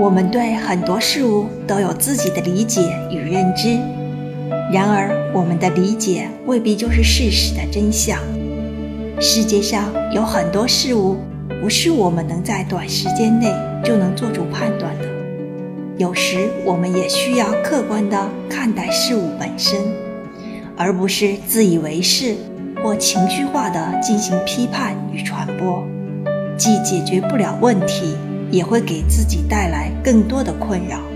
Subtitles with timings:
[0.00, 3.78] 我们对很多事物都有自己的理解与认知，
[4.72, 8.18] 然而我们的理解未必就是事实的真相。
[9.20, 11.18] 世界上有很多事物
[11.60, 13.52] 不是我们能在短时间内
[13.84, 15.04] 就能做出判断的，
[15.98, 19.78] 有时我们也需要客观地看待事物本身，
[20.78, 22.36] 而不是自以为是
[22.82, 25.86] 或情绪化地进行批判与传播，
[26.56, 28.16] 既解决不了问题。
[28.50, 31.09] 也会给自己带来更多的困扰。